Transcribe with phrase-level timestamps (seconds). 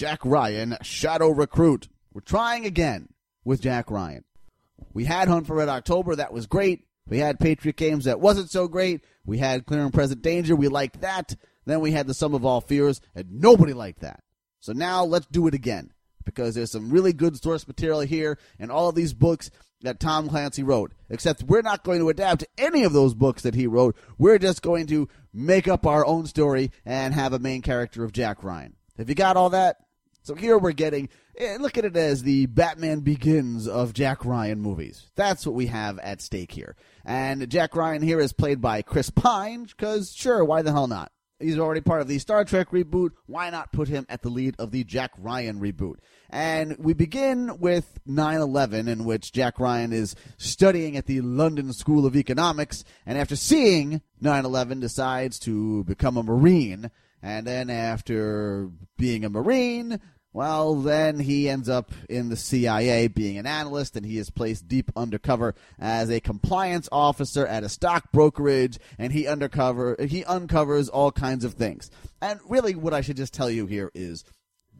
[0.00, 1.90] Jack Ryan, Shadow Recruit.
[2.14, 3.10] We're trying again
[3.44, 4.24] with Jack Ryan.
[4.94, 6.86] We had Hunt for Red October, that was great.
[7.06, 9.04] We had Patriot Games, that wasn't so great.
[9.26, 11.36] We had Clear and Present Danger, we liked that.
[11.66, 14.22] Then we had The Sum of All Fears, and nobody liked that.
[14.60, 15.92] So now let's do it again
[16.24, 19.50] because there's some really good source material here and all of these books
[19.82, 20.92] that Tom Clancy wrote.
[21.10, 23.98] Except we're not going to adapt any of those books that he wrote.
[24.16, 28.12] We're just going to make up our own story and have a main character of
[28.12, 28.76] Jack Ryan.
[28.96, 29.76] Have you got all that?
[30.22, 34.60] So here we're getting, eh, look at it as the Batman Begins of Jack Ryan
[34.60, 35.10] movies.
[35.16, 36.76] That's what we have at stake here.
[37.04, 41.10] And Jack Ryan here is played by Chris Pine, because sure, why the hell not?
[41.40, 43.12] He's already part of the Star Trek reboot.
[43.24, 45.94] Why not put him at the lead of the Jack Ryan reboot?
[46.28, 51.72] And we begin with 9 11, in which Jack Ryan is studying at the London
[51.72, 56.90] School of Economics, and after seeing 9 11, decides to become a Marine.
[57.22, 60.00] And then after being a Marine,
[60.32, 64.68] well, then he ends up in the CIA being an analyst, and he is placed
[64.68, 70.88] deep undercover as a compliance officer at a stock brokerage, and he undercover he uncovers
[70.88, 71.90] all kinds of things.
[72.22, 74.24] And really, what I should just tell you here is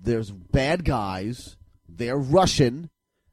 [0.00, 1.56] there's bad guys.
[1.88, 2.90] They're Russian.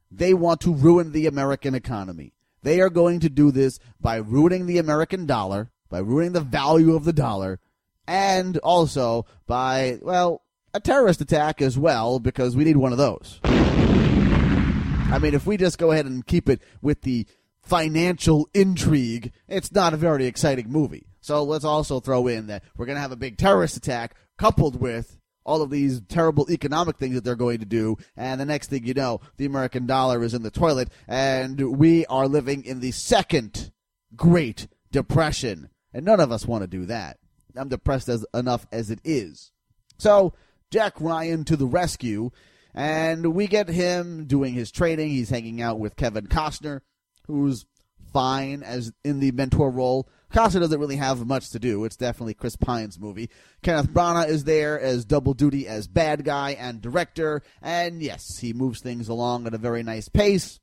[0.10, 2.34] They want to ruin the American economy.
[2.64, 6.96] They are going to do this by ruining the American dollar, by ruining the value
[6.96, 7.60] of the dollar,
[8.08, 10.42] and also by, well,
[10.74, 13.40] a terrorist attack as well, because we need one of those.
[13.44, 17.26] I mean, if we just go ahead and keep it with the
[17.62, 21.08] financial intrigue, it's not a very exciting movie.
[21.22, 24.80] So let's also throw in that we're going to have a big terrorist attack coupled
[24.80, 27.98] with all of these terrible economic things that they're going to do.
[28.16, 32.06] And the next thing you know, the American dollar is in the toilet, and we
[32.08, 33.72] are living in the second
[34.16, 35.70] Great Depression.
[35.94, 37.18] And none of us want to do that.
[37.58, 39.52] I'm depressed as enough as it is.
[39.98, 40.34] So
[40.72, 42.32] Jack Ryan to the rescue,
[42.74, 45.10] and we get him doing his training.
[45.10, 46.82] He's hanging out with Kevin Costner,
[47.26, 47.66] who's
[48.14, 50.10] fine as in the mentor role.
[50.34, 51.86] Costner doesn't really have much to do.
[51.86, 53.30] It's definitely Chris Pine's movie.
[53.64, 58.54] Kenneth Branagh is there as double duty as bad guy and director, and yes, he
[58.54, 60.60] moves things along at a very nice pace.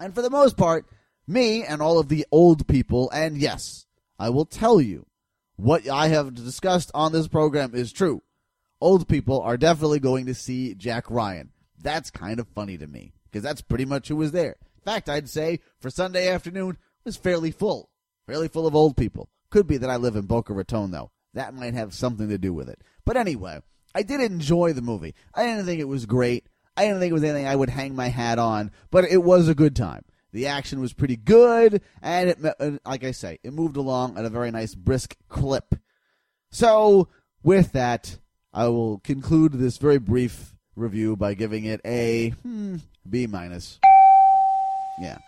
[0.00, 0.86] And for the most part,
[1.26, 3.86] me and all of the old people, and yes,
[4.18, 5.06] I will tell you,
[5.62, 8.22] what I have discussed on this program is true.
[8.80, 11.50] Old people are definitely going to see Jack Ryan.
[11.82, 14.56] That's kind of funny to me because that's pretty much who was there.
[14.76, 17.90] In fact, I'd say for Sunday afternoon it was fairly full,
[18.26, 19.28] fairly full of old people.
[19.50, 21.10] Could be that I live in Boca Raton though.
[21.34, 22.80] That might have something to do with it.
[23.04, 23.60] But anyway,
[23.94, 25.14] I did enjoy the movie.
[25.34, 26.46] I didn't think it was great.
[26.76, 29.48] I didn't think it was anything I would hang my hat on, but it was
[29.48, 30.04] a good time.
[30.32, 34.30] The action was pretty good, and it, like I say, it moved along at a
[34.30, 35.74] very nice brisk clip.
[36.50, 37.08] So,
[37.42, 38.18] with that,
[38.52, 42.76] I will conclude this very brief review by giving it a hmm,
[43.08, 43.78] B minus.
[45.00, 45.18] Yeah.